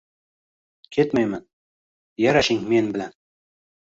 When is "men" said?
2.71-2.91